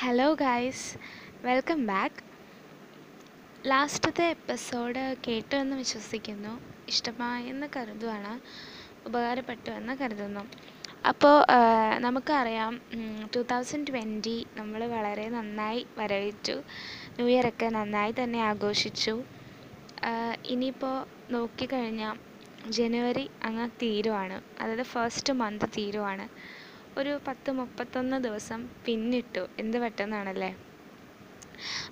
Hello 0.00 0.26
guys 0.40 0.88
welcome 1.44 1.78
back 1.86 2.20
ലാസ്റ്റത്തെ 3.64 4.24
episode 4.34 5.02
കേട്ടു 5.26 5.54
എന്ന് 5.56 5.76
വിശ്വസിക്കുന്നു 5.76 6.52
ഇഷ്ടമായെന്ന് 6.88 7.66
കരുതുവാണ് 7.76 8.32
ഉപകാരപ്പെട്ടു 9.06 9.70
എന്ന് 9.70 9.94
കരുതുന്നു. 10.02 10.42
അപ്പോൾ 11.04 11.34
നമുക്കറിയാം 11.98 12.74
ടു 13.34 13.42
തൗസൻഡ് 13.52 13.86
ട്വന്റി 13.88 14.36
നമ്മൾ 14.56 14.82
വളരെ 14.94 15.26
നന്നായി 15.36 15.82
വരവേറ്റു 15.98 16.56
ന്യൂ 17.16 17.26
ഇയറൊക്കെ 17.34 17.70
നന്നായി 17.78 18.14
തന്നെ 18.20 18.42
ആഘോഷിച്ചു. 18.50 19.14
ഇനിയിപ്പോൾ 20.54 20.96
നോക്കിക്കഴിഞ്ഞാൽ 21.30 22.16
ജനുവരി 22.78 23.26
അങ്ങ് 23.44 23.68
തീരുവാണ്. 23.82 24.38
അതായത് 24.60 24.86
ഫസ്റ്റ് 24.94 25.32
മന്ത് 25.42 25.68
തീരുവാണ്. 25.78 26.26
ഒരു 27.00 27.12
പത്ത് 27.26 27.50
മുപ്പത്തൊന്ന് 27.58 28.16
ദിവസം 28.26 28.60
പിന്നിട്ടു. 28.86 29.42
എന്ത് 29.62 29.76
പെട്ടെന്നാണല്ലേ? 29.82 30.50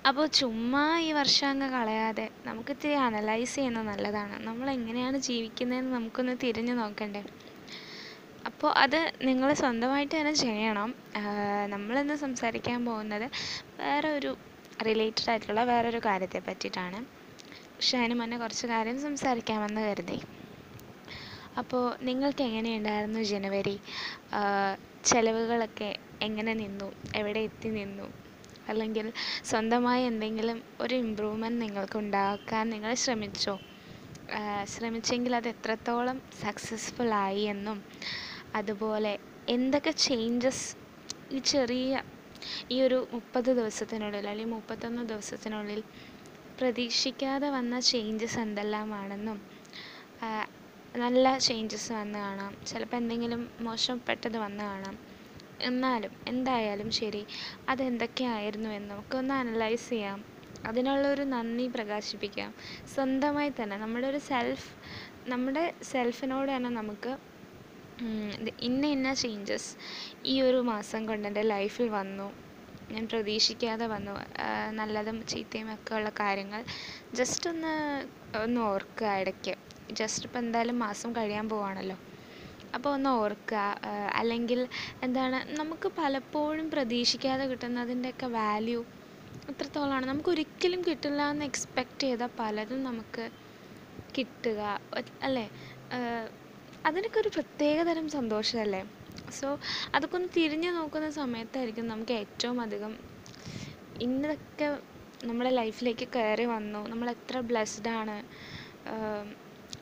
അപ്പോൾ 0.09 0.25
ചുമ്മാ 0.39 0.83
ഈ 1.07 1.09
വർഷം 1.17 1.47
അങ്ങ് 1.53 1.67
കളയാതെ 1.75 2.25
നമുക്ക് 2.47 2.71
ഇത്തിരി 2.75 2.95
അനലൈസ് 3.05 3.55
ചെയ്യുന്നത് 3.55 3.87
നല്ലതാണ്. 3.91 4.35
നമ്മൾ 4.47 4.67
എങ്ങനെയാണ് 4.77 5.17
ജീവിക്കുന്നതെന്ന് 5.27 5.91
നമുക്കൊന്ന് 5.97 6.35
തിരിഞ്ഞു 6.43 6.73
നോക്കണ്ടേ? 6.81 7.23
അപ്പോൾ 8.49 8.69
അത് 8.83 8.99
നിങ്ങൾ 9.27 9.49
സ്വന്തമായിട്ട് 9.61 10.13
തന്നെ 10.15 10.33
ചെയ്യണം. 10.45 10.89
നമ്മളിന്ന് 11.73 12.15
സംസാരിക്കാൻ 12.25 12.79
പോകുന്നത് 12.89 13.27
വേറെ 13.81 14.09
ഒരു 14.17 14.31
റിലേറ്റഡ് 14.87 15.29
ആയിട്ടുള്ള 15.31 15.61
വേറൊരു 15.71 16.01
കാര്യത്തെ 16.07 16.39
പറ്റിയിട്ടാണ്. 16.47 16.99
പക്ഷെ 17.75 17.95
അതിന് 18.01 18.15
മുന്നേ 18.21 18.37
കുറച്ച് 18.43 18.67
കാര്യം 18.73 18.97
സംസാരിക്കാമെന്ന് 19.07 19.81
കരുതി. 19.87 20.17
അപ്പോൾ 21.59 21.83
നിങ്ങൾക്ക് 22.07 22.43
എങ്ങനെയുണ്ടായിരുന്നു 22.49 23.21
ജനുവരി 23.33 23.75
ചിലവുകളൊക്കെ 25.07 25.89
എങ്ങനെ 26.21 26.53
നിന്നു? 26.61 26.87
എവിടെ 27.15 27.41
എത്തി 27.47 27.69
നിന്നു? 27.75 28.07
അല്ലെങ്കിൽ 28.67 29.05
സ്വന്തമായി 29.49 30.03
എന്തെങ്കിലും 30.09 30.57
ഒരു 30.81 30.95
ഇമ്പ്രൂവ്മെന്റ് 31.03 31.61
നിങ്ങൾക്ക് 31.63 31.97
ഉണ്ടാക്കാൻ 32.01 32.65
നിങ്ങൾ 32.73 32.91
ശ്രമിച്ചോ? 33.03 33.55
ശ്രമിച്ചെങ്കിൽ 34.73 35.33
അത് 35.37 35.47
എത്രത്തോളം 35.53 36.17
സക്സസ്ഫുൾ 36.41 37.11
ആയി 37.21 37.43
എന്നും 37.53 37.77
അതുപോലെ 38.55 39.13
എന്തൊക്കെ 39.47 39.93
ചേഞ്ചസ് 40.05 40.65
ഈ 41.31 41.39
ചെറിയ 41.51 41.91
ഈ 42.73 42.77
ഒരു 42.81 42.97
മുപ്പത് 43.13 43.49
ദിവസത്തിനുള്ളിൽ 43.51 44.19
അല്ലെങ്കിൽ 44.23 44.51
മുപ്പത്തൊന്ന് 44.55 45.03
ദിവസത്തിനുള്ളിൽ 45.11 45.81
പ്രതീക്ഷിക്കാതെ 46.57 47.47
വന്ന 47.55 47.79
ചേഞ്ചസ് 47.89 48.39
എന്തെല്ലാമാണെന്നും 48.45 49.39
നല്ല 50.95 51.37
ചേഞ്ചസ് 51.45 51.91
വന്ന് 51.93 52.19
കാണാം. 52.19 52.53
ചിലപ്പോൾ 52.67 52.97
എന്തെങ്കിലും 52.97 53.41
മോശപ്പെട്ടത് 53.59 54.37
വന്ന് 54.37 54.63
കാണാം. 54.63 54.95
എന്നാലും 55.59 56.13
എന്തായാലും 56.27 56.89
ശരി 56.91 57.21
അതെന്തൊക്കെയായിരുന്നു 57.69 58.69
എന്ന് 58.69 58.89
നമുക്കൊന്ന് 58.89 59.33
അനലൈസ് 59.33 59.87
ചെയ്യാം. 59.89 60.19
അതിനുള്ളൊരു 60.65 61.23
നന്ദി 61.33 61.67
പ്രകാശിപ്പിക്കാം. 61.67 62.51
സ്വന്തമായി 62.93 63.51
തന്നെ 63.59 63.77
നമ്മുടെ 63.77 64.07
ഒരു 64.07 64.21
സെൽഫ് 64.29 64.69
നമ്മുടെ 65.29 65.63
സെൽഫിനോട് 65.83 66.49
തന്നെ 66.55 66.71
നമുക്ക് 66.79 67.13
ഇന്ന 68.61 68.85
ഇന്ന 68.95 69.13
ചേഞ്ചസ് 69.21 69.69
ഈ 70.25 70.41
ഒരു 70.41 70.59
മാസം 70.71 71.01
കൊണ്ട് 71.05 71.27
എന്റെ 71.27 71.43
ലൈഫിൽ 71.53 71.87
വന്നു. 71.89 72.27
ഞാൻ 72.91 73.03
പ്രതീക്ഷിക്കാതെ 73.07 73.85
വന്നു. 73.87 74.13
നല്ലതും 74.71 75.17
ചീത്തയും 75.31 75.69
ഒക്കെ 75.73 75.95
ഉള്ള 75.95 76.09
കാര്യങ്ങൾ 76.19 76.61
ജസ്റ്റ് 77.13 77.47
ഒന്ന് 77.49 77.73
ഒന്ന് 78.43 78.61
ഓർക്കുക 78.71 79.11
ഇടയ്ക്ക്. 79.21 79.55
ജസ്റ്റ് 79.99 80.25
ഇപ്പോൾ 80.27 80.39
എന്തായാലും 80.39 80.77
മാസം 80.85 81.09
കഴിയാൻ 81.17 81.45
പോവാണല്ലോ. 81.53 81.97
അപ്പോൾ 82.75 82.89
ഒന്ന് 82.95 83.09
ഓർക്കുക 83.21 83.59
അല്ലെങ്കിൽ 84.19 84.59
എന്താണ് 85.05 85.37
നമുക്ക് 85.59 85.87
പലപ്പോഴും 85.99 86.67
പ്രതീക്ഷിക്കാതെ 86.73 87.45
കിട്ടുന്നതിന്റെയൊക്കെ 87.51 88.27
വാല്യൂ 88.39 88.81
എത്രത്തോളമാണ് 89.51 90.05
നമുക്ക് 90.11 90.29
ഒരിക്കലും 90.35 90.81
കിട്ടില്ല 90.87 91.21
എന്ന് 91.33 91.45
എക്സ്പെക്റ്റ് 91.51 92.05
ചെയ്ത 92.07 92.23
പലതും 92.39 92.81
നമുക്ക് 92.89 93.25
കിട്ടുക 94.17 94.61
അല്ലേ? 95.27 95.45
അതിനൊക്കെ 96.87 97.19
ഒരു 97.23 97.31
പ്രത്യേകതരം 97.35 98.05
സന്തോഷമല്ലേ? 98.17 98.81
സോ 99.37 99.47
അതൊക്കെ 99.95 100.15
ഒന്ന് 100.19 100.29
തിരിഞ്ഞു 100.37 100.69
നോക്കുന്ന 100.77 101.07
സമയത്തായിരിക്കും 101.21 101.87
നമുക്ക് 101.93 102.13
ഏറ്റവും 102.23 102.57
അധികം 102.65 102.93
ഇന്നതൊക്കെ 104.05 104.67
നമ്മുടെ 105.29 105.51
ലൈഫിലേക്ക് 105.59 106.07
കയറി 106.15 106.45
വന്നു. 106.55 106.81
നമ്മൾ 106.91 107.07
എത്ര 107.15 107.37
ബ്ലെസ്ഡ് 107.49 107.91
ആണ്. 108.01 108.17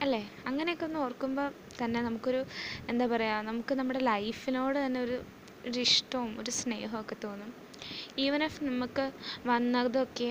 അല്ലേ? 0.06 0.20
അങ്ങനെയൊക്കെ 0.50 0.86
ഒന്ന് 0.88 1.00
ഓർക്കുമ്പോൾ 1.04 1.48
തന്നെ 1.80 2.00
നമുക്കൊരു 2.02 2.42
എന്താ 2.90 3.06
പറയുക 3.14 3.40
നമുക്ക് 3.50 3.74
നമ്മുടെ 3.80 4.02
ലൈഫിനോട് 4.12 4.78
തന്നെ 4.86 5.00
ഒരു 5.08 5.18
ഒരു 5.68 5.80
ഇഷ്ടവും 5.88 6.32
ഒരു 6.42 6.52
സ്നേഹവും 6.58 7.00
ഒക്കെ 7.04 7.16
തോന്നും. 7.24 7.52
ഈവൻ 8.24 8.42
ഇഫ് 8.48 8.64
നമുക്ക് 8.70 9.06
വന്നതൊക്കെ 9.52 10.28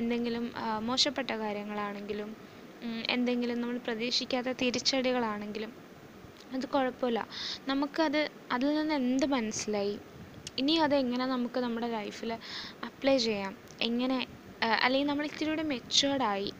എന്തെങ്കിലും 0.00 0.44
മോശപ്പെട്ട 0.88 1.30
കാര്യങ്ങളാണെങ്കിലും 1.42 2.30
എന്തെങ്കിലും 3.14 3.56
നമ്മൾ 3.62 3.78
പ്രതീക്ഷിക്കാത്ത 3.86 4.50
തിരിച്ചടികളാണെങ്കിലും 4.62 5.72
അത് 6.54 6.64
കുഴപ്പമില്ല. 6.74 7.20
നമുക്കത് 7.70 8.20
അതിൽ 8.54 8.68
നിന്ന് 8.78 8.94
എന്ത് 9.02 9.26
മനസ്സിലായി? 9.34 9.94
ഇനി 10.60 10.74
അതെങ്ങനെ 10.86 11.24
നമുക്ക് 11.34 11.58
നമ്മുടെ 11.64 11.88
ലൈഫിൽ 11.96 12.30
അപ്ലൈ 12.88 13.16
ചെയ്യാം? 13.26 13.52
എങ്ങനെ 13.88 14.18
അല്ലെങ്കിൽ 14.84 15.08
നമ്മൾ 15.10 15.24
ഇത്തിരി 15.30 15.50
കൂടെ 15.50 15.64
മെച്ചുവേർഡായി 15.72 16.50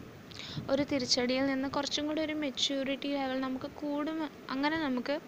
ഒരു 0.72 0.82
തിരിച്ചടിയിൽ 0.82 1.46
നിന്ന് 1.46 1.68
കുറച്ചും 1.68 2.06
കൂടി 2.06 2.20
ഒരു 2.20 2.32
മെച്യൂരിറ്റി 2.32 3.08
ലെവൽ 3.08 3.40
നമുക്ക് 3.40 3.70
കൂടും 3.70 4.18
അങ്ങനെ 4.50 4.76
നമുക്ക് 4.78 5.20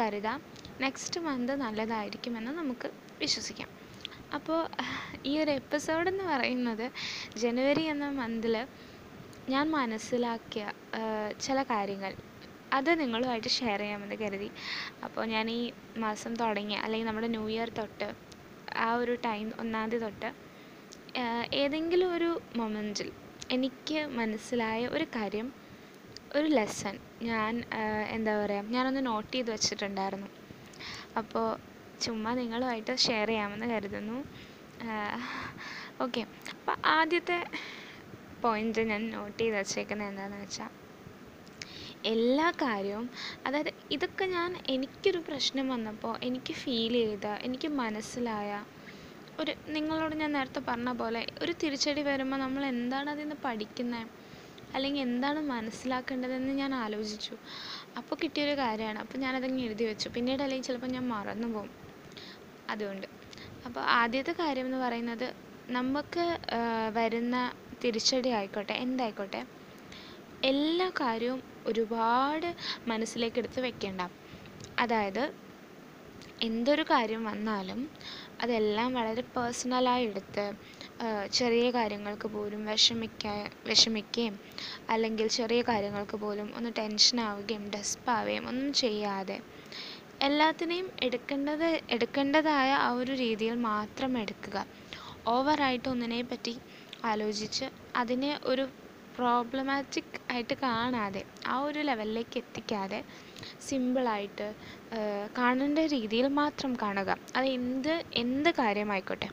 കരുതാം. 0.00 0.42
നെക്സ്റ്റ് 0.80 1.20
മന്ത് 1.20 1.54
നല്ലതായിരിക്കുമെന്ന് 1.54 2.50
നമുക്ക് 2.50 2.90
വിശ്വസിക്കാം. 3.20 3.70
അപ്പോൾ 4.34 4.60
ഈ 5.26 5.38
ഒരു 5.38 5.50
എപ്പിസോഡ് 5.50 6.08
എന്ന് 6.08 6.24
പറയുന്നത് 6.24 6.86
ജനുവരി 7.38 7.82
എന്ന 7.82 8.10
മന്തിൽ 8.10 8.66
ഞാൻ 9.48 9.70
മനസ്സിലാക്കിയ 9.70 10.72
ചില 11.40 11.62
കാര്യങ്ങൾ. 11.62 12.12
അത് 12.72 13.00
നിങ്ങളുമായിട്ട് 13.00 13.48
ഷെയർ 13.48 13.78
ചെയ്യാമെന്ന് 13.78 14.16
കരുതി. 14.22 14.50
അപ്പോൾ 15.04 15.24
ഞാൻ 15.24 15.50
ഈ 15.50 15.60
മാസം 15.96 16.34
തുടങ്ങി 16.34 16.74
അല്ലെങ്കിൽ 16.74 17.08
നമ്മുടെ 17.08 17.26
ന്യൂ 17.26 17.48
ഇയർ 17.48 17.70
തൊട്ട് 17.78 18.08
ആ 18.86 18.94
ഒരു 18.94 19.14
ടൈം 19.24 19.52
ഒന്നാം 19.60 19.90
തീയതി 19.90 20.04
തൊട്ട് 20.04 20.30
ഏതെങ്കിലും 21.54 22.14
ഒരു 22.16 22.40
മൊമെന്റിൽ 22.56 23.12
എനിക്ക് 23.50 23.98
മനസ്സിലായ 24.18 24.86
ഒരു 24.86 25.06
കാര്യം 25.16 25.48
ഒരു 26.36 26.46
ലെസൺ 26.46 26.94
ഞാൻ 27.22 27.64
എന്താ 28.10 28.32
പറയുക 28.44 28.72
ഞാനൊന്ന് 28.74 29.06
നോട്ട് 29.06 29.32
ചെയ്ത് 29.32 29.50
വെച്ചിട്ടുണ്ടായിരുന്നു. 29.50 30.28
അപ്പോൾ 31.16 31.46
ചുമ്മാ 32.00 32.34
നിങ്ങളുമായിട്ട് 32.34 32.94
ഷെയർ 32.96 33.28
ചെയ്യാമെന്ന് 33.28 33.66
കരുതുന്നു. 33.66 34.16
ഓക്കെ 36.00 36.22
അപ്പോൾ 36.52 36.76
ആദ്യത്തെ 36.84 37.38
പോയിന്റ് 38.42 38.80
ഞാൻ 38.80 39.10
നോട്ട് 39.10 39.38
ചെയ്ത് 39.38 39.56
വെച്ചേക്കുന്നത് 39.56 40.08
എന്താണെന്ന് 40.08 40.40
വെച്ചാൽ 40.42 40.72
എല്ലാ 42.06 42.48
കാര്യവും 42.62 43.10
അതായത് 43.46 43.72
ഇതൊക്കെ 43.90 44.24
ഞാൻ 44.24 44.50
എനിക്കൊരു 44.68 45.20
പ്രശ്നം 45.28 45.68
വന്നപ്പോൾ 45.68 46.14
എനിക്ക് 46.22 46.52
ഫീൽ 46.52 46.92
ചെയ്ത 46.92 47.26
എനിക്ക് 47.26 47.68
മനസ്സിലായ 47.68 48.50
ഒരു 49.40 49.52
നിങ്ങളോട് 49.66 50.14
ഞാൻ 50.14 50.30
നേരത്തെ 50.32 50.60
പറഞ്ഞ 50.68 50.90
പോലെ 50.92 51.26
ഒരു 51.42 51.52
തിരിച്ചടി 51.62 52.02
വരുമ്പോൾ 52.02 52.36
നമ്മൾ 52.36 52.62
എന്താണ് 52.74 53.10
അതിൽ 53.10 53.22
നിന്ന് 53.22 53.38
പഠിക്കുന്നത് 53.46 54.06
അല്ലെങ്കിൽ 54.74 55.02
എന്താണ് 55.02 55.40
മനസ്സിലാക്കേണ്ടതെന്ന് 55.50 56.52
ഞാൻ 56.52 56.74
ആലോചിച്ചു. 56.74 57.34
അപ്പോൾ 57.98 58.16
കിട്ടിയൊരു 58.22 58.54
കാര്യമാണ്. 58.62 58.98
അപ്പോൾ 58.98 59.18
ഞാനതങ്ങ് 59.18 59.62
എഴുതി 59.66 59.84
വെച്ചു. 59.84 60.08
പിന്നീട് 60.08 60.42
അല്ലെങ്കിൽ 60.42 60.68
ചിലപ്പോൾ 60.68 60.90
ഞാൻ 60.96 61.04
മറന്നു 61.08 61.48
പോകും. 61.48 61.70
അതുകൊണ്ട്. 62.70 63.06
അപ്പോൾ 63.66 63.82
ആദ്യത്തെ 64.00 64.32
കാര്യം 64.32 64.66
എന്ന് 64.66 64.80
പറയുന്നത് 64.86 65.26
നമുക്ക് 65.76 66.24
വരുന്ന 66.98 67.36
തിരിച്ചടി 67.84 68.28
ആയിക്കോട്ടെ 68.38 68.74
എന്തായിക്കോട്ടെ 68.86 69.40
എല്ലാ 70.44 70.88
കാര്യവും 71.00 71.40
ഒരുപാട് 71.66 72.48
മനസ്സിലേക്ക് 72.88 73.38
എടുത്ത് 73.38 73.60
വെക്കേണ്ട. 73.66 74.02
അതായത് 74.78 75.24
എന്തൊരു 76.42 76.84
കാര്യം 76.90 77.24
വന്നാലും 77.24 77.80
അതെല്ലാം 78.40 78.94
വളരെ 78.94 79.22
പേഴ്സണലായി 79.34 80.04
എടുത്ത് 80.04 80.44
ചെറിയ 81.32 81.70
കാര്യങ്ങൾക്ക് 81.70 82.28
പോലും 82.28 82.60
വിഷമിക്കാൻ 82.64 83.38
വിഷമിക്കുകയും 83.66 84.34
അല്ലെങ്കിൽ 84.90 85.28
ചെറിയ 85.36 85.62
കാര്യങ്ങൾക്ക് 85.62 86.16
പോലും 86.16 86.48
ഒന്ന് 86.56 86.70
ടെൻഷനാവുകയും 86.78 87.64
ഡെസ്പാവുകയും 87.70 88.46
ഒന്നും 88.48 88.72
ചെയ്യാതെ 88.82 89.38
എല്ലാത്തിനെയും 90.20 90.88
എടുക്കേണ്ടത് 91.02 91.66
എടുക്കേണ്ടതായ 91.90 92.70
ആ 92.80 92.90
ഒരു 92.92 93.12
രീതിയിൽ 93.14 93.54
മാത്രം 93.70 94.12
എടുക്കുക. 94.18 94.56
ഓവറായിട്ട് 95.26 95.88
ഒന്നിനെ 95.88 96.20
പറ്റി 96.22 96.54
ആലോചിച്ച് 97.04 97.66
അതിനെ 97.96 98.32
ഒരു 98.44 98.64
പ്രോബ്ലമാറ്റിക് 99.14 100.16
ആയിട്ട് 100.30 100.54
കാണാതെ 100.62 101.22
ആ 101.46 101.56
ഒരു 101.60 101.80
ലെവലിലേക്ക് 101.80 102.36
എത്തിക്കാതെ 102.38 103.00
സിമ്പിളായിട്ട് 103.60 104.46
കാണേണ്ട 105.38 105.78
രീതിയിൽ 105.94 106.26
മാത്രം 106.40 106.72
കാണുക. 106.82 107.10
അത് 107.36 107.46
എന്ത് 107.58 107.94
എന്ത് 108.22 108.50
കാര്യമായിക്കോട്ടെ. 108.60 109.28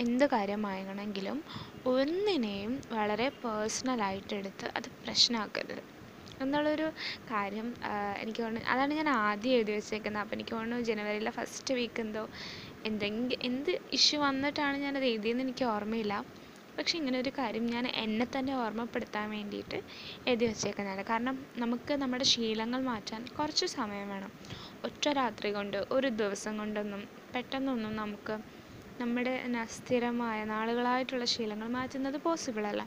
എന്ത് 0.00 0.24
കാര്യമാകണമെങ്കിലും 0.34 1.38
ഒന്നിനെയും 1.86 2.72
വളരെ 2.98 3.28
പേഴ്സണലായിട്ട് 3.42 4.34
എടുത്ത് 4.34 4.66
അത് 4.78 4.88
പ്രശ്നമാക്കരുത്. 5.04 5.82
എന്നുള്ളൊരു 6.42 6.86
കാര്യം 7.30 7.66
എനിക്ക് 8.22 8.42
തോന്നുന്നു 8.42 8.68
അതാണ് 8.72 8.92
ഞാൻ 9.00 9.08
ആദ്യം 9.08 9.54
എഴുതി 9.56 9.72
വെച്ചേക്കുന്നത്. 9.72 10.22
അപ്പോൾ 10.22 10.36
എനിക്ക് 10.36 10.54
തോന്നുന്നു 10.56 10.84
ജനുവരിയിലെ 10.90 11.32
ഫസ്റ്റ് 11.38 11.74
വീക്ക് 11.78 12.00
എന്തോ 12.06 12.24
എന്തെങ്കിലും 12.90 13.44
എന്ത് 13.48 13.70
ഇഷ്യൂ 13.98 14.20
വന്നിട്ടാണ് 14.20 14.76
ഞാനത് 14.84 15.06
എഴുതിയതെന്ന് 15.12 15.44
എനിക്ക് 15.46 15.64
ഓർമ്മയില്ല. 15.74 16.14
പക്ഷെ 16.78 16.98
ഇങ്ങനെ 16.98 17.18
ഒരു 17.20 17.32
കാര്യം 17.38 17.64
ഞാൻ 17.66 17.86
എന്നെ 18.04 18.26
തന്നെ 18.36 18.52
ഓർമ്മപ്പെടുത്താൻ 18.54 19.30
വേണ്ടിയിട്ട് 19.30 19.78
എഴുതി 20.28 20.44
വച്ചേക്കുന്നതാണ്. 20.46 21.02
കാരണം 21.10 21.46
നമുക്ക് 21.58 21.94
നമ്മുടെ 21.94 22.24
ശീലങ്ങൾ 22.24 22.80
മാറ്റാൻ 22.82 23.22
കുറച്ച് 23.38 23.66
സമയം 23.78 24.08
വേണം. 24.08 24.32
ഒറ്റ 24.84 25.08
രാത്രി 25.08 25.50
കൊണ്ട് 25.52 25.78
ഒരു 25.90 26.08
ദിവസം 26.22 26.52
കൊണ്ടൊന്നും 26.58 27.02
പെട്ടെന്നൊന്നും 27.34 27.96
നമുക്ക് 27.96 28.36
നമ്മുടെ 29.00 29.34
സ്ഥിരമായ 29.76 30.38
നാളുകളായിട്ടുള്ള 30.44 31.24
ശീലങ്ങൾ 31.24 31.68
മാറ്റുന്നത് 31.68 32.16
പോസിബിളല്ല 32.16 32.82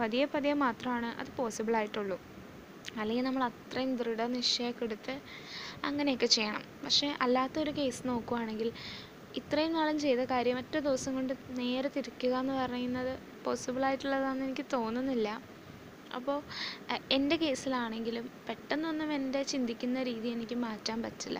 പതിയെ 0.00 0.24
പതിയെ 0.34 0.54
മാത്രമാണ് 0.64 1.08
അത് 1.20 1.30
പോസിബിൾ 1.36 1.76
ആയിട്ടുള്ളൂ. 1.76 2.18
അല്ലെങ്കിൽ 3.00 3.24
നമ്മൾ 3.24 3.42
അത്രയും 3.44 3.96
ദൃഢനിശ്ചയമൊക്കെ 3.96 4.84
എടുത്ത് 4.84 5.14
അങ്ങനെയൊക്കെ 5.84 6.26
ചെയ്യണം. 6.26 6.62
പക്ഷേ 6.84 7.08
അല്ലാത്തൊരു 7.24 7.72
കേസ് 7.78 8.02
നോക്കുവാണെങ്കിൽ 8.06 8.68
ഇത്രയും 9.38 9.72
നാളും 9.72 9.96
ചെയ്ത 9.98 10.22
കാര്യം 10.24 10.58
ഒറ്റ 10.58 10.74
ദിവസം 10.86 11.14
കൊണ്ട് 11.14 11.32
നേരെ 11.60 11.88
തിരിക്കുക 11.96 12.34
എന്ന് 12.42 12.54
പറയുന്നത് 12.60 13.12
പോസിബിൾ 13.44 13.82
ആയിട്ടുള്ളതാണെന്ന് 13.88 14.44
എനിക്ക് 14.44 14.64
തോന്നുന്നില്ല. 14.72 15.28
അപ്പോൾ 16.14 16.38
എന്റെ 17.16 17.36
കേസിലാണെങ്കിലും 17.36 18.26
പെട്ടെന്നൊന്നും 18.48 19.10
എന്റെ 19.12 19.40
ചിന്തിക്കുന്ന 19.42 20.02
രീതി 20.02 20.28
എനിക്ക് 20.28 20.56
മാറ്റാൻ 20.66 20.98
പറ്റില്ല. 21.02 21.38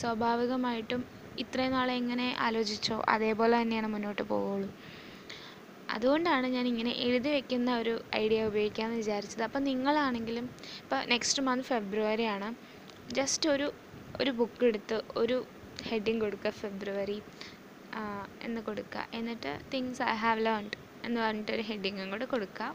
സ്വാഭാവികമായിട്ടും 0.00 1.02
ഇത്രയും 1.38 1.72
നാളെ 1.72 1.94
എങ്ങനെ 1.94 2.26
ആലോചിച്ചോ 2.46 2.96
അതേപോലെ 3.14 3.54
തന്നെയാണ് 3.62 3.88
മുന്നോട്ട് 3.94 4.22
പോവുള്ളൂ. 4.32 4.68
അതുകൊണ്ടാണ് 5.90 6.46
ഞാൻ 6.46 6.64
ഇങ്ങനെ 6.66 6.92
എഴുതി 7.06 7.30
വെക്കുന്ന 7.36 7.70
ഒരു 7.78 7.94
ഐഡിയ 8.22 8.46
ഉപയോഗിക്കാമെന്ന് 8.50 8.98
വിചാരിച്ചത്. 9.02 9.42
അപ്പം 9.48 9.64
നിങ്ങളാണെങ്കിലും 9.70 10.46
ഇപ്പോൾ 10.82 11.00
നെക്സ്റ്റ് 11.12 11.42
മന്ത് 11.42 11.66
ഫെബ്രുവരി 11.70 12.26
ആണ് 12.34 12.48
ജസ്റ്റ് 13.12 13.48
ഒരു 13.54 13.66
ഒരു 14.20 14.30
ബുക്ക് 14.30 14.64
എടുത്ത് 14.64 14.96
ഒരു 15.16 15.36
ഹെഡിങ് 15.88 16.20
കൊടുക്കുക 16.20 16.50
ഫെബ്രുവരി 16.62 17.18
എന്ന് 18.46 18.60
കൊടുക്കുക. 18.60 19.06
എന്നിട്ട് 19.18 19.60
തിങ്സ് 19.72 20.02
ഐ 20.02 20.14
ഹാവ് 20.24 20.42
ലേൺഡ് 20.46 20.76
എന്ന് 21.06 21.20
പറഞ്ഞിട്ടൊരു 21.20 21.64
ഹെഡിങ്ങും 21.70 22.10
കൂടെ 22.10 22.24
കൊടുക്കുക. 22.24 22.68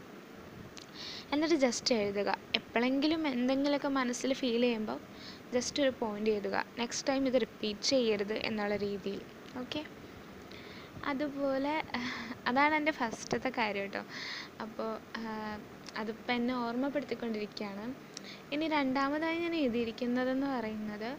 എന്നിട്ട് 1.32 1.54
ജസ്റ്റ് 1.54 1.94
എഴുതുക. 1.94 2.30
എപ്പോഴെങ്കിലും 2.58 3.28
എന്തെങ്കിലുമൊക്കെ 3.28 3.88
മനസ്സിൽ 4.00 4.30
ഫീൽ 4.40 4.62
ചെയ്യുമ്പോൾ 4.66 4.98
ജസ്റ്റ് 5.54 5.82
ഒരു 5.82 5.92
പോയിന്റ് 6.00 6.30
എഴുതുക. 6.30 6.56
നെക്സ്റ്റ് 6.80 7.08
ടൈം 7.08 7.22
ഇത് 7.30 7.38
റിപ്പീറ്റ് 7.46 7.86
ചെയ്യരുത് 7.92 8.36
എന്നുള്ള 8.48 8.76
രീതിയിൽ. 8.86 9.22
ഓക്കെ 9.58 9.82
അതുപോലെ 11.10 11.74
അതാണ് 12.48 12.74
എന്റെ 12.74 12.92
ഫസ്റ്റത്തെ 12.92 13.50
കാര്യം 13.58 13.84
കേട്ടോ. 13.86 14.02
അപ്പോൾ 14.64 14.90
അതിപ്പോൾ 16.00 16.32
എന്നെ 16.32 16.54
ഓർമ്മപ്പെടുത്തിക്കൊണ്ടിരിക്കുകയാണ്. 16.54 17.86
ഇനി 18.52 18.68
രണ്ടാമതായി 18.68 19.38
ഞാൻ 19.38 19.54
എഴുതിയിരിക്കുന്നതെന്ന് 19.56 20.46
പറയുന്നത് 20.56 21.10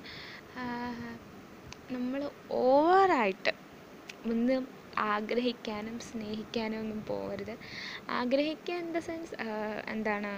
നമ്മൾ 1.96 2.22
ഓവറായിട്ട് 2.64 3.52
ഒന്നും 4.26 4.64
ആഗ്രഹിക്കാനും 5.12 5.96
സ്നേഹിക്കാനും 6.08 6.80
ഒന്നും 6.80 7.00
പോകരുത് 7.10 7.54
ആഗ്രഹിക്കുക 8.20 8.76
ഇൻ 8.82 8.88
ദ 8.96 9.00
സെൻസ് 9.08 9.36
എന്താണ് 9.94 10.32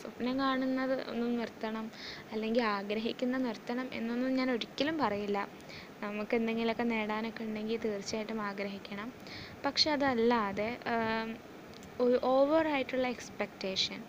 സ്വപ്നം 0.00 0.34
കാണുന്നത് 0.42 0.94
ഒന്നും 1.12 1.30
നിർത്തണം 1.40 1.86
അല്ലെങ്കിൽ 2.32 2.62
ആഗ്രഹിക്കുന്ന 2.76 3.36
നിർത്തണം 3.46 3.86
എന്നൊന്നും 3.98 4.32
ഞാൻ 4.38 4.50
ഒരിക്കലും 4.50 4.96
പറയില്ല. 5.04 5.38
നമുക്ക് 6.02 6.34
എന്തെങ്കിലുമൊക്കെ 6.40 6.86
നേടാനൊക്കെ 6.94 7.42
ഉണ്ടെങ്കിൽ 7.44 7.80
തീർച്ചയായിട്ടും 7.86 8.40
ആഗ്രഹിക്കണം. 8.48 9.08
പക്ഷെ 9.64 9.88
അതല്ലാതെ 9.96 10.70
ഒരു 12.00 12.18
ഓവറായിട്ടുള്ള 12.34 13.06
എക്സ്പെക്റ്റേഷൻ 13.16 14.00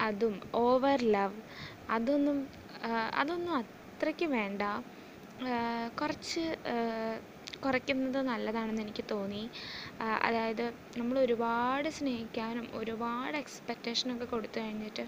അതും 0.00 0.34
ഓവർ 0.64 1.00
ലവ് 1.16 1.40
അതൊന്നും 1.96 2.38
അതൊന്നും 3.20 3.52
അത്രയ്ക്ക് 3.60 4.26
വേണ്ട. 4.38 4.62
കുറച്ച് 5.98 6.42
കുറയ്ക്കുന്നത് 7.64 8.18
നല്ലതാണെന്ന് 8.28 8.82
എനിക്ക് 8.82 9.04
തോന്നി. 9.10 9.42
അതായത് 10.26 10.64
നമ്മൾ 10.98 11.16
ഒരുപാട് 11.18 11.88
സ്നേഹിക്കാനും 11.98 12.66
ഒരുപാട് 12.80 13.36
എക്സ്പെക്റ്റേഷനൊക്കെ 13.42 14.26
കൊടുത്തു 14.26 14.58
കഴിഞ്ഞിട്ട് 14.60 15.04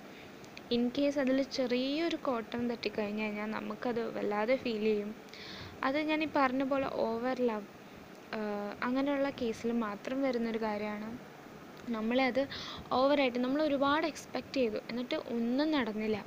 ഇൻ 0.70 0.82
കേസ് 0.96 1.18
അതിൽ 1.22 1.38
ചെറിയൊരു 1.58 2.18
കോട്ടം 2.26 2.62
തട്ടിക്കഴിഞ്ഞു 2.70 3.22
കഴിഞ്ഞാൽ 3.24 3.48
നമുക്കത് 3.56 4.02
വല്ലാതെ 4.16 4.56
ഫീൽ 4.62 4.84
ചെയ്യും. 4.88 5.10
അത് 5.86 5.98
ഞാൻ 6.10 6.20
ഈ 6.22 6.30
പറഞ്ഞ 6.36 6.62
പോലെ 6.72 6.88
ഓവർ 7.06 7.38
ലവ് 7.48 7.68
അങ്ങനെയുള്ള 8.86 9.28
കേസിൽ 9.40 9.70
മാത്രം 9.86 10.18
വരുന്നൊരു 10.26 10.60
കാര്യമാണ്. 10.66 11.08
നമ്മളെ 11.88 12.24
അത് 12.30 12.42
ഓവറായിട്ട് 12.92 13.40
നമ്മൾ 13.44 13.60
ഒരുപാട് 13.68 14.04
എക്സ്പെക്റ്റ് 14.10 14.58
ചെയ്തു. 14.60 14.78
എന്നിട്ട് 14.90 15.16
ഒന്നും 15.34 15.68
നടന്നില്ല. 15.76 16.18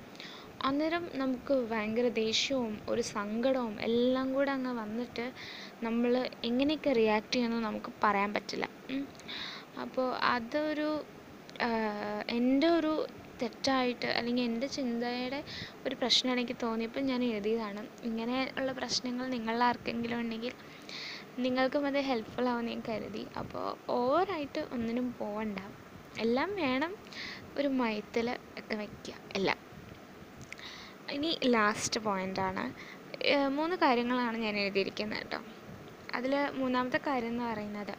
അന്നേരം 0.68 1.04
നമുക്ക് 1.22 1.56
ഭയങ്കര 1.72 2.08
ദേഷ്യവും 2.24 2.74
ഒരു 2.90 3.02
സങ്കടവും 3.16 3.74
എല്ലാം 3.88 4.28
കൂടെ 4.34 4.52
അങ്ങ് 4.52 4.72
വന്നിട്ട് 4.82 5.26
നമ്മൾ 5.86 6.14
എങ്ങനെയൊക്കെ 6.50 6.92
റിയാക്ട് 7.00 7.34
ചെയ്യുമെന്ന് 7.34 7.66
നമുക്ക് 7.68 7.92
പറയാൻ 8.04 8.30
പറ്റില്ല. 8.34 8.68
അപ്പോൾ 9.84 10.08
അതൊരു 10.36 10.90
എന്റെ 12.38 12.68
ഒരു 12.78 12.94
തെറ്റായിട്ട് 13.42 14.10
അല്ലെങ്കിൽ 14.18 14.44
എന്റെ 14.44 14.68
ചിന്തയുടെ 14.68 15.40
ഒരു 15.86 15.96
പ്രശ്നം 16.02 16.32
എനിക്ക് 16.36 16.56
തോന്നിയപ്പോൾ 16.64 17.04
ഞാൻ 17.12 17.22
എഴുതിയതാണ്. 17.24 17.84
ഇങ്ങനെയുള്ള 18.10 18.72
പ്രശ്നങ്ങൾ 18.80 19.28
നിങ്ങളിൽ 19.36 19.64
ആർക്കെങ്കിലും 19.70 20.20
ഉണ്ടെങ്കിൽ 20.24 20.56
നിങ്ങൾക്കും 21.46 21.86
അത് 21.90 22.00
ഹെൽപ്ഫുൾ 22.10 22.48
ആവുമെന്ന് 22.54 22.74
ഞാൻ 22.74 22.82
കരുതി. 22.90 23.24
അപ്പോൾ 23.42 23.66
ഓവറായിട്ട് 24.00 24.64
ഒന്നിനും 24.78 25.10
പോവണ്ട. 25.20 25.60
എല്ലാം 26.26 26.50
വേണം 26.64 26.92
ഒരു 27.60 27.72
മയത്തിൽ 27.82 28.28
ഒക്കെ 28.60 28.76
വയ്ക്കുക 28.82 29.16
എല്ലാം. 29.40 29.60
ഇനി 31.08 31.32
ലാസ്റ്റ് 31.54 32.00
പോയിന്റാണ് 32.06 32.64
മൂന്ന് 33.56 33.76
കാര്യങ്ങളാണ് 33.82 34.38
ഞാൻ 34.38 34.56
എഴുതിയിരിക്കുന്നത് 34.58 35.20
കേട്ടോ. 35.22 35.40
അതിൽ 36.14 36.34
മൂന്നാമത്തെ 36.60 37.00
കാര്യം 37.04 37.32
എന്ന് 37.32 37.46
പറയുന്നത് 37.46 37.96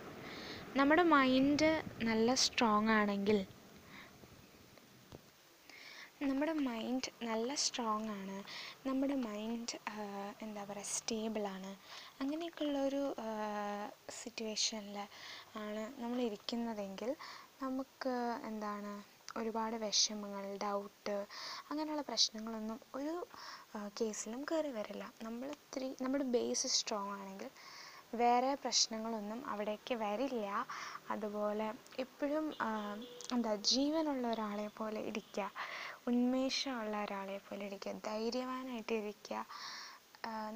നമ്മുടെ 0.76 1.04
മൈൻഡ് 1.12 1.70
നല്ല 2.04 2.28
സ്ട്രോങ് 2.44 2.92
ആണെങ്കിൽ 2.92 3.38
നമ്മുടെ 6.22 6.52
മൈൻഡ് 6.66 7.08
നല്ല 7.26 7.54
സ്ട്രോങ് 7.62 8.10
ആണ് 8.12 8.36
നമ്മുടെ 8.86 9.16
മൈൻഡ് 9.24 9.76
എന്താ 10.42 10.62
പറയുക 10.64 10.90
സ്റ്റേബിളാണ് 10.92 11.72
അങ്ങനെയൊക്കെയുള്ളൊരു 12.20 13.02
സിറ്റുവേഷനിൽ 14.18 14.98
ആണ് 15.56 15.82
നമ്മൾ 15.98 16.18
ഇരിക്കുന്നതെങ്കിൽ 16.20 17.10
നമുക്ക് 17.62 18.14
എന്താണ് 18.50 18.94
ഒരുപാട് 19.38 19.76
വിഷമങ്ങൾ 19.85 20.44
ഡൗട്ട് 20.65 21.15
അങ്ങനെയുള്ള 21.71 22.03
പ്രശ്നങ്ങളൊന്നും 22.11 22.79
ഒരു 22.94 23.15
കേസിലും 23.99 24.43
കയറി 24.50 24.71
വരില്ല. 24.76 25.05
നമ്മൾ 25.23 25.47
ഇത്തിരി 25.56 25.88
നമ്മുടെ 26.03 26.26
ബേസ് 26.37 26.71
സ്ട്രോങ് 26.76 27.15
ആണെങ്കിൽ 27.19 27.50
വേറെ 28.21 28.50
പ്രശ്നങ്ങളൊന്നും 28.65 29.41
അവിടേക്ക് 29.53 29.94
വരില്ല. 30.03 30.47
അതുപോലെ 31.12 31.66
എപ്പോഴും 32.04 32.47
എന്താ 33.35 33.52
ജീവനുള്ള 33.73 34.25
ഒരാളെ 34.35 34.69
പോലെ 34.78 35.00
ഇരിക്കുക. 35.11 35.47
ഉന്മേഷമുള്ള 36.07 36.97
ഒരാളെ 37.04 37.38
പോലെ 37.47 37.62
ഇരിക്കുക. 37.69 37.95
ധൈര്യവാനായിട്ട് 38.09 38.95
ഇരിക്കുക. 39.00 39.38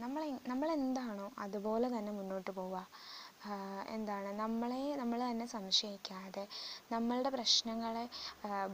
നമ്മൾ 0.03 0.23
നമ്മളെന്താണോ 0.51 1.27
അതുപോലെ 1.45 1.89
തന്നെ 1.97 2.13
മുന്നോട്ട് 2.19 2.51
പോവുക. 2.51 2.79
എന്താണ്? 3.89 4.31
നമ്മളെ 4.41 4.79
നമ്മൾ 5.01 5.19
തന്നെ 5.23 5.47
സംശയിക്കാതെ 5.53 6.45
നമ്മളുടെ 6.93 7.31
പ്രശ്നങ്ങളെ 7.35 8.05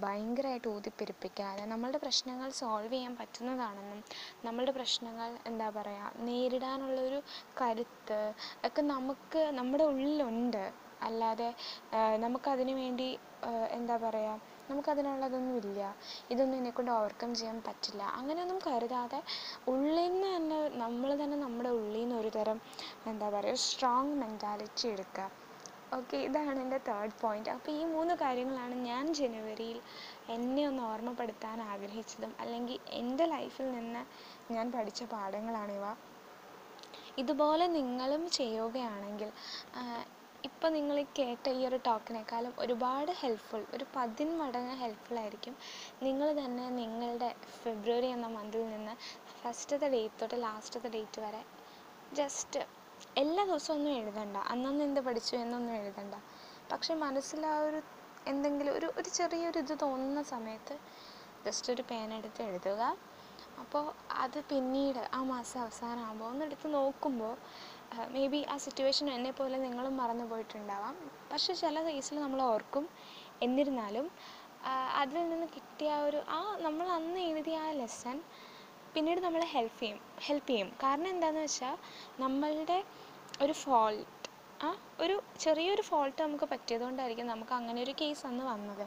ഭയങ്കരമായിട്ട് 0.05 0.69
ഊതിപ്പെരുപ്പിക്കാതെ 0.75 1.65
നമ്മളുടെ 1.73 2.01
പ്രശ്നങ്ങൾ 2.05 2.49
സോൾവ് 2.61 2.93
ചെയ്യാൻ 2.95 3.15
പറ്റുന്നതാണെന്നും 3.21 4.01
നമ്മളുടെ 4.47 4.75
പ്രശ്നങ്ങൾ 4.79 5.31
എന്താ 5.47 5.69
പറയുക 5.79 6.25
നേരിടാനുള്ളൊരു 6.29 7.21
കരുത്ത് 7.61 8.21
ഒക്കെ 8.67 8.85
നമുക്ക് 8.95 9.43
നമ്മുടെ 9.61 9.87
ഉള്ളിലുണ്ട്. 9.93 10.65
അല്ലാതെ 11.01 11.49
നമുക്ക് 12.25 12.43
നമുക്കതിന് 12.45 12.73
വേണ്ടി 12.79 13.07
എന്താ 13.71 13.97
പറയുക 14.03 14.35
നമുക്കതിനുള്ളതൊന്നും 14.69 15.57
ഇല്ല 15.63 15.81
ഇതൊന്നും 16.33 16.57
എന്നെക്കൊണ്ട് 16.59 16.91
ഓവർകം 16.97 17.31
ചെയ്യാൻ 17.39 17.59
പറ്റില്ല. 17.67 18.03
അങ്ങനെയൊന്നും 18.19 18.59
കരുതാതെ 18.67 19.21
ഉള്ളിൽ 19.73 19.97
നിന്ന് 20.07 20.29
തന്നെ 20.35 20.59
നമ്മൾ 20.83 21.11
തന്നെ 21.23 21.39
നമ്മുടെ 21.45 21.73
ഉള്ളിൽ 21.79 22.01
നിന്ന് 22.01 22.17
ഒരു 22.23 22.31
തരം 22.37 22.61
എന്താ 23.11 23.29
പറയുക 23.35 23.63
സ്ട്രോങ് 23.67 24.15
മെന്റാലിറ്റി 24.23 24.87
എടുക്കുക. 24.95 25.27
ഓക്കെ 25.97 26.17
ഇതാണ് 26.27 26.59
എന്റെ 26.63 26.79
തേർഡ് 26.87 27.17
പോയിന്റ് 27.21 27.51
അപ്പോൾ 27.55 27.73
ഈ 27.73 27.83
മൂന്ന് 27.93 28.15
കാര്യങ്ങളാണ് 28.23 28.75
ഞാൻ 28.89 29.05
ജനുവരിയിൽ 29.19 29.79
എന്നെ 30.35 30.63
ഒന്ന് 30.71 30.83
ഓർമ്മപ്പെടുത്താൻ 30.93 31.59
ആഗ്രഹിച്ചതും 31.73 32.33
അല്ലെങ്കിൽ 32.43 32.79
എന്റെ 33.01 33.27
ലൈഫിൽ 33.35 33.67
നിന്ന് 33.77 34.03
ഞാൻ 34.55 34.67
പഠിച്ച 34.75 35.03
പാഠങ്ങളാണിവ 35.13 35.85
ഇതുപോലെ 37.23 37.67
നിങ്ങളും 37.77 38.23
ചെയ്യുകയാണെങ്കിൽ 38.39 39.31
ഇപ്പോൾ 40.45 40.69
നിങ്ങൾ 40.69 40.97
കേട്ട 41.19 41.49
ഈ 41.59 41.61
ഒരു 41.67 41.79
ടോക്കിനേക്കാളും 41.87 42.53
ഒരുപാട് 42.59 43.11
ഹെൽപ്ഫുൾ 43.21 43.63
ഒരു 43.75 43.85
പതിന്മടങ്ങ് 43.95 44.75
ഹെൽപ്ഫുൾ 44.83 45.19
ആയിരിക്കും. 45.19 45.55
നിങ്ങൾ 46.03 46.29
തന്നെ 46.41 46.65
നിങ്ങളുടെ 46.81 47.29
ഫെബ്രുവരി 47.61 48.07
എന്ന 48.07 48.27
മന്തിൽ 48.29 48.65
നിന്ന് 48.71 48.95
ഫസ്റ്റത്തെ 49.43 49.89
ഡേറ്റ് 49.89 50.21
തൊട്ട് 50.21 50.39
ലാസ്റ്റത്തെ 50.43 50.89
ഡേറ്റ് 50.89 51.21
വരെ 51.21 51.43
ജസ്റ്റ് 52.13 52.61
എല്ലാ 53.17 53.43
ദിവസവും 53.45 53.77
ഒന്നും 53.77 53.93
എഴുതണ്ട. 54.01 54.37
അന്നന്ന് 54.53 54.85
എന്ത് 54.85 55.01
പഠിച്ചു 55.01 55.35
എന്നൊന്നും 55.37 55.75
എഴുതണ്ട. 55.81 56.15
പക്ഷെ 56.73 56.95
മനസ്സിൽ 57.05 57.47
ആ 57.47 57.57
ഒരു 57.69 57.81
എന്തെങ്കിലും 58.27 58.73
ഒരു 58.75 58.89
ഒരു 58.99 59.09
ചെറിയൊരു 59.19 59.59
ഇത് 59.59 59.75
തോന്നുന്ന 59.81 60.21
സമയത്ത് 60.35 60.75
ജസ്റ്റ് 61.47 61.73
ഒരു 61.73 61.83
പേന 61.83 62.13
എടുത്ത് 62.15 62.43
എഴുതുക. 62.43 62.83
അപ്പോൾ 63.63 63.85
അത് 64.23 64.39
പിന്നീട് 64.51 65.03
ആ 65.15 65.23
മാസം 65.33 65.59
അവസാനമാകുമ്പോൾ 65.61 66.29
ഒന്നെടുത്ത് 66.31 66.69
നോക്കുമ്പോൾ 66.75 67.35
മേ 68.15 68.23
ബി 68.33 68.41
ആ 68.53 68.57
സിറ്റുവേഷൻ 68.65 69.07
എന്നെ 69.17 69.33
പോലെ 69.39 69.57
നിങ്ങളും 69.65 69.95
മറന്നു 70.01 70.27
പോയിട്ടുണ്ടാവാം. 70.33 70.95
പക്ഷെ 71.31 71.53
ചില 71.63 71.83
കേസിൽ 71.89 72.17
നമ്മൾ 72.25 72.41
ഓർക്കും. 72.53 72.85
എന്നിരുന്നാലും 73.47 74.07
അതിൽ 75.01 75.17
നിന്ന് 75.31 75.47
കിട്ടിയ 75.55 75.91
ഒരു 76.09 76.21
ആ 76.37 76.41
നമ്മൾ 76.67 76.87
അന്ന് 76.99 77.21
എഴുതിയ 77.31 77.57
ആ 77.67 77.71
ലെസൺ 77.81 78.17
പിന്നീട് 78.95 79.21
നമ്മളെ 79.27 79.47
ഹെൽപ്പ് 79.55 79.79
ചെയ്യും 79.81 79.99
ഹെൽപ്പ് 80.27 80.51
ചെയ്യും. 80.51 80.69
കാരണം 80.83 81.09
എന്താണെന്ന് 81.15 81.45
വെച്ചാൽ 81.47 81.77
നമ്മളുടെ 82.25 82.79
ഒരു 83.45 83.55
ഫോൾട്ട് 83.63 84.11
ആ 84.61 84.69
ഒരു 85.05 85.15
ചെറിയൊരു 85.45 85.83
ഫോൾട്ട് 85.89 86.19
നമുക്ക് 86.25 86.47
പറ്റിയതുകൊണ്ടായിരിക്കും 86.53 87.27
നമുക്ക് 87.33 87.55
അങ്ങനെ 87.61 87.79
ഒരു 87.87 87.95
കേസ് 88.01 88.23
അന്ന് 88.29 88.45
വന്നത്. 88.53 88.85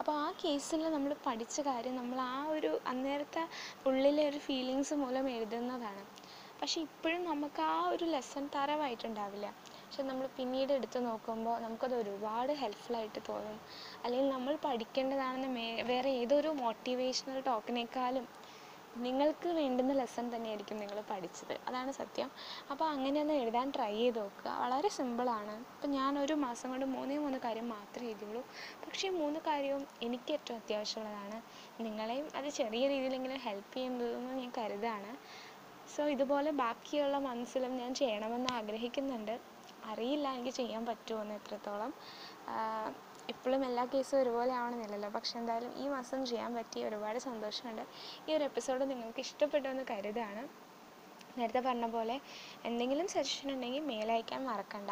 അപ്പോൾ 0.00 0.14
ആ 0.24 0.28
കേസിൽ 0.42 0.82
നമ്മൾ 0.96 1.12
പഠിച്ച 1.26 1.56
കാര്യം 1.68 1.94
നമ്മൾ 2.00 2.18
ആ 2.32 2.38
ഒരു 2.56 2.70
അന്നേരത്തെ 2.92 3.42
ഉള്ളിലെ 3.88 4.22
ഒരു 4.30 4.40
ഫീലിങ്സ് 4.46 4.94
മൂലം 5.02 5.26
എഴുതുന്നതാണ്. 5.36 6.02
പക്ഷെ 6.62 6.80
ഇപ്പോഴും 6.80 7.24
നമുക്ക് 7.24 7.62
ആ 7.62 7.88
ഒരു 7.88 8.04
ലെസൺ 8.04 8.46
തരവായിട്ടുണ്ടാവില്ല 8.46 9.46
പക്ഷെ 9.76 10.02
നമ്മൾ 10.02 10.26
പിന്നീട് 10.36 10.72
എടുത്ത് 10.72 11.06
നോക്കുമ്പോൾ 11.06 11.58
നമുക്കത് 11.58 11.94
ഒരുപാട് 11.94 12.52
ഹെൽപ്ഫുള്ളായിട്ട് 12.52 13.20
തോന്നും. 13.28 13.56
അല്ലെങ്കിൽ 14.04 14.28
നമ്മൾ 14.28 14.56
പഠിക്കേണ്ടതാണെന്ന് 14.56 15.48
മേ 15.48 15.82
വേറെ 15.82 16.10
ഏതൊരു 16.10 16.48
മോട്ടിവേഷണൽ 16.48 17.40
ടോക്കിനേക്കാളും 17.40 18.26
നിങ്ങൾക്ക് 18.96 19.48
വേണ്ടുന്ന 19.48 19.92
ലെസൺ 19.92 20.36
തന്നെയായിരിക്കും 20.36 20.76
നിങ്ങൾ 20.76 21.00
പഠിച്ചത്. 21.10 21.60
അതാണ് 21.68 21.92
സത്യം. 21.92 22.30
അപ്പോൾ 22.70 22.84
അങ്ങനെ 22.84 23.20
ഒന്ന് 23.20 23.34
എഴുതാൻ 23.34 23.70
ട്രൈ 23.70 23.96
ചെയ്ത് 23.96 24.18
നോക്കുക. 24.18 24.50
വളരെ 24.62 24.88
സിമ്പിളാണ് 24.88 25.54
ഇപ്പം 25.74 25.90
ഞാൻ 25.90 26.18
ഒരു 26.18 26.32
മാസം 26.34 26.70
കൊണ്ട് 26.70 26.86
മൂന്നേ 26.86 27.18
മൂന്ന് 27.18 27.38
കാര്യം 27.38 27.68
മാത്രമേ 27.68 28.08
എഴുതിയുള്ളൂ. 28.08 28.42
പക്ഷേ 28.84 29.08
ഈ 29.08 29.12
മൂന്ന് 29.12 29.40
കാര്യവും 29.40 29.86
എനിക്ക് 30.02 30.32
ഏറ്റവും 30.32 30.56
അത്യാവശ്യമുള്ളതാണ്. 30.56 31.38
നിങ്ങളെയും 31.80 32.28
അത് 32.36 32.48
ചെറിയ 32.50 32.88
രീതിയിലെങ്കിലും 32.88 33.40
ഹെൽപ്പ് 33.40 33.74
ചെയ്യുന്നതെന്ന് 33.74 34.34
ഞാൻ 34.34 34.52
കരുതാണ് 34.58 35.12
സോ 35.94 36.02
ഇതുപോലെ 36.14 36.50
ബാക്കിയുള്ള 36.62 37.16
മന്ത്സിലും 37.18 37.72
ഞാൻ 37.76 37.94
ചെയ്യണമെന്ന് 37.94 38.50
ആഗ്രഹിക്കുന്നുണ്ട്. 38.58 39.34
അറിയില്ല 39.90 40.26
എനിക്ക് 40.36 40.52
ചെയ്യാൻ 40.58 40.82
പറ്റുമോ 40.86 41.20
എന്ന് 41.22 41.34
എത്രത്തോളം 41.34 41.92
ഇപ്പോഴും 43.32 43.62
എല്ലാ 43.68 43.84
കേസും 43.92 44.16
ഒരുപോലെ 44.20 44.52
ആവണമെന്നില്ലല്ലോ 44.52 45.10
പക്ഷെ 45.16 45.34
എന്തായാലും 45.40 45.72
ഈ 45.82 45.88
മാസം 45.88 46.20
ചെയ്യാൻ 46.30 46.54
പറ്റി 46.58 46.78
ഒരുപാട് 46.88 47.18
സന്തോഷമുണ്ട്. 47.18 47.84
ഈ 48.28 48.36
ഒരു 48.36 48.44
എപ്പിസോഡ് 48.44 48.90
നിങ്ങൾക്ക് 48.90 49.20
ഇഷ്ടപ്പെട്ടു 49.26 49.68
എന്ന് 49.68 49.84
കരുതാണ്. 49.90 50.42
നേരത്തെ 51.38 51.60
പറഞ്ഞ 51.60 51.86
പോലെ 51.96 52.20
എന്തെങ്കിലും 52.68 53.08
സജഷൻ 53.08 53.50
ഉണ്ടെങ്കിൽ 53.54 53.84
മെയിൽ 53.90 54.12
അയക്കാൻ 54.12 54.42
മറക്കണ്ട. 54.50 54.90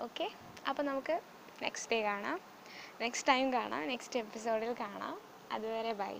ഓക്കെ 0.00 0.30
അപ്പോൾ 0.68 0.82
നമുക്ക് 0.82 1.20
നെക്സ്റ്റ് 1.62 1.92
ഡേ 1.92 2.02
കാണാം. 2.02 2.38
നെക്സ്റ്റ് 3.00 3.28
ടൈം 3.28 3.52
കാണാം. 3.52 3.82
നെക്സ്റ്റ് 3.92 4.20
എപ്പിസോഡിൽ 4.24 4.72
കാണാം. 4.84 5.16
അതുവരെ 5.52 5.92
ബൈ 5.92 6.14